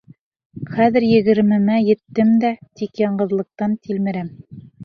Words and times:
Хәҙер 0.77 1.05
егермемә 1.07 1.77
еттем 1.89 2.33
дә, 2.47 2.51
тик 2.81 3.05
яңғыҙлыҡтан 3.05 3.81
тилмерәм. 3.85 4.35